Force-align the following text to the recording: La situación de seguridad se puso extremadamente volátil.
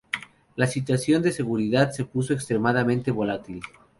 La 0.55 0.65
situación 0.65 1.21
de 1.21 1.31
seguridad 1.31 1.91
se 1.91 2.05
puso 2.05 2.33
extremadamente 2.33 3.11
volátil. 3.11 3.61